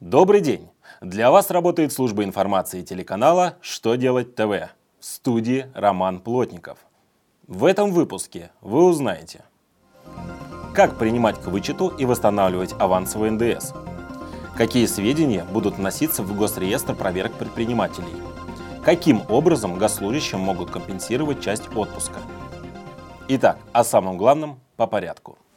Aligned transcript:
Добрый 0.00 0.40
день! 0.40 0.70
Для 1.00 1.32
вас 1.32 1.50
работает 1.50 1.92
служба 1.92 2.22
информации 2.22 2.82
телеканала 2.82 3.56
«Что 3.60 3.96
делать 3.96 4.36
ТВ» 4.36 4.70
в 5.00 5.04
студии 5.04 5.66
Роман 5.74 6.20
Плотников. 6.20 6.78
В 7.48 7.64
этом 7.64 7.90
выпуске 7.90 8.52
вы 8.60 8.84
узнаете, 8.84 9.42
как 10.72 10.98
принимать 10.98 11.40
к 11.40 11.48
вычету 11.48 11.88
и 11.88 12.04
восстанавливать 12.04 12.76
авансовый 12.78 13.32
НДС, 13.32 13.72
какие 14.56 14.86
сведения 14.86 15.42
будут 15.42 15.78
вноситься 15.78 16.22
в 16.22 16.32
Госреестр 16.38 16.94
проверок 16.94 17.32
предпринимателей, 17.32 18.22
каким 18.84 19.22
образом 19.28 19.78
госслужащим 19.78 20.38
могут 20.38 20.70
компенсировать 20.70 21.40
часть 21.40 21.74
отпуска. 21.74 22.20
Итак, 23.26 23.58
о 23.72 23.82
самом 23.82 24.16
главном 24.16 24.60
по 24.76 24.86
порядку– 24.86 25.38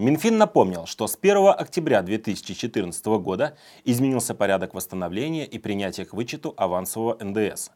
Минфин 0.00 0.38
напомнил, 0.38 0.86
что 0.86 1.06
с 1.06 1.18
1 1.20 1.48
октября 1.48 2.00
2014 2.00 3.04
года 3.20 3.58
изменился 3.84 4.34
порядок 4.34 4.72
восстановления 4.72 5.44
и 5.44 5.58
принятия 5.58 6.06
к 6.06 6.14
вычету 6.14 6.54
авансового 6.56 7.22
НДС. 7.22 7.68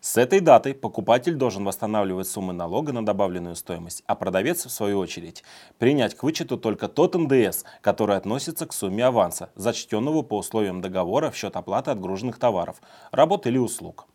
С 0.00 0.16
этой 0.16 0.40
даты 0.40 0.74
покупатель 0.74 1.36
должен 1.36 1.64
восстанавливать 1.64 2.26
суммы 2.26 2.52
налога 2.52 2.92
на 2.92 3.06
добавленную 3.06 3.54
стоимость, 3.54 4.02
а 4.08 4.16
продавец, 4.16 4.66
в 4.66 4.70
свою 4.70 4.98
очередь, 4.98 5.44
принять 5.78 6.16
к 6.16 6.24
вычету 6.24 6.56
только 6.58 6.88
тот 6.88 7.14
НДС, 7.14 7.62
который 7.80 8.16
относится 8.16 8.66
к 8.66 8.72
сумме 8.72 9.06
аванса, 9.06 9.50
зачтенного 9.54 10.22
по 10.22 10.38
условиям 10.38 10.80
договора 10.80 11.30
в 11.30 11.36
счет 11.36 11.54
оплаты 11.54 11.92
отгруженных 11.92 12.40
товаров, 12.40 12.82
работ 13.12 13.46
или 13.46 13.56
услуг. 13.56 14.07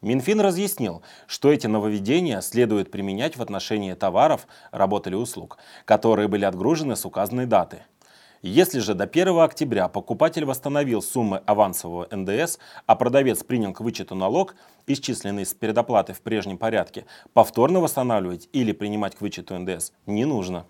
Минфин 0.00 0.40
разъяснил, 0.40 1.02
что 1.26 1.50
эти 1.50 1.66
нововведения 1.66 2.40
следует 2.40 2.90
применять 2.90 3.36
в 3.36 3.42
отношении 3.42 3.94
товаров, 3.94 4.46
работ 4.70 5.06
или 5.08 5.16
услуг, 5.16 5.58
которые 5.84 6.28
были 6.28 6.44
отгружены 6.44 6.94
с 6.94 7.04
указанной 7.04 7.46
даты. 7.46 7.82
Если 8.40 8.78
же 8.78 8.94
до 8.94 9.04
1 9.04 9.40
октября 9.40 9.88
покупатель 9.88 10.44
восстановил 10.44 11.02
суммы 11.02 11.42
авансового 11.44 12.06
НДС, 12.12 12.58
а 12.86 12.94
продавец 12.94 13.42
принял 13.42 13.72
к 13.72 13.80
вычету 13.80 14.14
налог, 14.14 14.54
исчисленный 14.86 15.44
с 15.44 15.54
предоплаты 15.54 16.12
в 16.12 16.20
прежнем 16.20 16.56
порядке, 16.56 17.06
повторно 17.32 17.80
восстанавливать 17.80 18.48
или 18.52 18.70
принимать 18.70 19.16
к 19.16 19.20
вычету 19.20 19.58
НДС 19.58 19.90
не 20.06 20.24
нужно. 20.24 20.66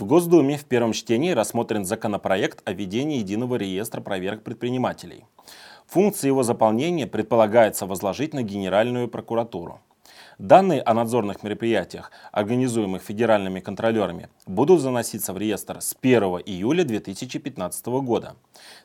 В 0.00 0.06
Госдуме 0.06 0.56
в 0.56 0.64
первом 0.64 0.94
чтении 0.94 1.32
рассмотрен 1.32 1.84
законопроект 1.84 2.62
о 2.64 2.72
введении 2.72 3.18
единого 3.18 3.56
реестра 3.56 4.00
проверок 4.00 4.42
предпринимателей. 4.42 5.26
Функции 5.88 6.26
его 6.26 6.42
заполнения 6.42 7.06
предполагается 7.06 7.84
возложить 7.84 8.32
на 8.32 8.42
Генеральную 8.42 9.08
прокуратуру. 9.08 9.82
Данные 10.38 10.80
о 10.80 10.94
надзорных 10.94 11.42
мероприятиях, 11.42 12.12
организуемых 12.32 13.02
федеральными 13.02 13.60
контролерами, 13.60 14.30
будут 14.46 14.80
заноситься 14.80 15.34
в 15.34 15.36
реестр 15.36 15.82
с 15.82 15.94
1 16.00 16.22
июля 16.46 16.84
2015 16.84 17.86
года. 18.00 18.36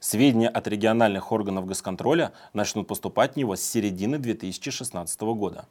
Сведения 0.02 0.50
от 0.50 0.68
региональных 0.68 1.32
органов 1.32 1.66
госконтроля 1.66 2.34
начнут 2.52 2.90
поступать 2.90 3.36
в 3.36 3.38
него 3.38 3.56
с 3.56 3.62
середины 3.62 4.18
2016 4.18 5.22
года. 5.22 5.66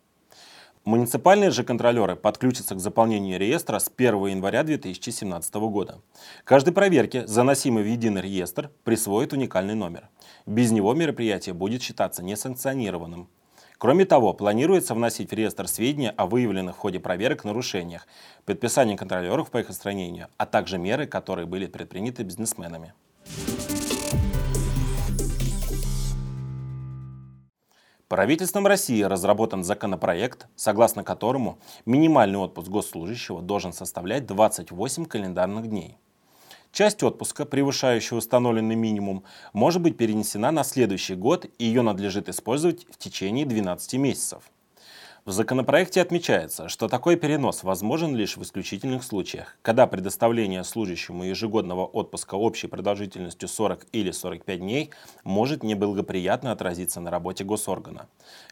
Муниципальные 0.84 1.50
же 1.50 1.64
контролеры 1.64 2.14
подключатся 2.14 2.74
к 2.74 2.78
заполнению 2.78 3.40
реестра 3.40 3.78
с 3.78 3.90
1 3.96 4.26
января 4.26 4.64
2017 4.64 5.54
года. 5.54 6.02
Каждой 6.44 6.74
проверке, 6.74 7.26
заносимой 7.26 7.82
в 7.84 7.86
единый 7.86 8.20
реестр, 8.20 8.70
присвоит 8.84 9.32
уникальный 9.32 9.74
номер. 9.74 10.10
Без 10.44 10.72
него 10.72 10.92
мероприятие 10.92 11.54
будет 11.54 11.80
считаться 11.80 12.22
несанкционированным. 12.22 13.30
Кроме 13.78 14.04
того, 14.04 14.34
планируется 14.34 14.94
вносить 14.94 15.30
в 15.30 15.34
реестр 15.34 15.68
сведения 15.68 16.10
о 16.10 16.26
выявленных 16.26 16.76
в 16.76 16.78
ходе 16.78 17.00
проверок 17.00 17.44
нарушениях, 17.44 18.06
предписании 18.44 18.96
контролеров 18.96 19.50
по 19.50 19.56
их 19.56 19.70
устранению, 19.70 20.28
а 20.36 20.44
также 20.44 20.76
меры, 20.76 21.06
которые 21.06 21.46
были 21.46 21.66
предприняты 21.66 22.24
бизнесменами. 22.24 22.92
Правительством 28.14 28.64
России 28.68 29.02
разработан 29.02 29.64
законопроект, 29.64 30.46
согласно 30.54 31.02
которому 31.02 31.58
минимальный 31.84 32.38
отпуск 32.38 32.68
госслужащего 32.68 33.42
должен 33.42 33.72
составлять 33.72 34.24
28 34.24 35.06
календарных 35.06 35.68
дней. 35.68 35.98
Часть 36.70 37.02
отпуска, 37.02 37.44
превышающая 37.44 38.16
установленный 38.16 38.76
минимум, 38.76 39.24
может 39.52 39.82
быть 39.82 39.96
перенесена 39.96 40.52
на 40.52 40.62
следующий 40.62 41.16
год 41.16 41.46
и 41.58 41.64
ее 41.64 41.82
надлежит 41.82 42.28
использовать 42.28 42.86
в 42.88 42.98
течение 42.98 43.46
12 43.46 43.94
месяцев. 43.94 44.44
В 45.26 45.30
законопроекте 45.30 46.02
отмечается, 46.02 46.68
что 46.68 46.86
такой 46.86 47.16
перенос 47.16 47.62
возможен 47.62 48.14
лишь 48.14 48.36
в 48.36 48.42
исключительных 48.42 49.02
случаях, 49.02 49.56
когда 49.62 49.86
предоставление 49.86 50.62
служащему 50.64 51.24
ежегодного 51.24 51.86
отпуска 51.86 52.34
общей 52.34 52.66
продолжительностью 52.66 53.48
40 53.48 53.86
или 53.92 54.10
45 54.10 54.60
дней 54.60 54.90
может 55.24 55.62
неблагоприятно 55.62 56.52
отразиться 56.52 57.00
на 57.00 57.10
работе 57.10 57.42
госоргана. 57.42 58.06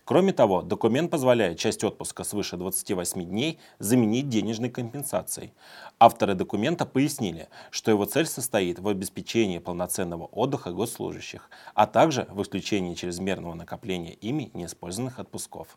Кроме 0.07 0.33
того, 0.33 0.63
документ 0.63 1.11
позволяет 1.11 1.59
часть 1.59 1.85
отпуска 1.85 2.25
свыше 2.25 2.57
28 2.57 3.23
дней 3.23 3.59
заменить 3.79 4.31
денежной 4.31 4.71
компенсацией. 4.71 5.53
Авторы 5.99 6.33
документа 6.33 6.87
пояснили, 6.87 7.49
что 7.71 7.91
его 7.91 8.07
цель 8.07 8.25
состоит 8.25 8.79
в 8.79 8.89
обеспечении 8.89 9.59
полноценного 9.59 10.25
отдыха 10.25 10.71
госслужащих, 10.71 11.51
а 11.75 11.87
также 11.87 12.27
в 12.31 12.41
исключении 12.41 12.95
чрезмерного 12.95 13.53
накопления 13.53 14.15
ими 14.15 14.51
неиспользованных 14.55 15.19
отпусков. 15.19 15.77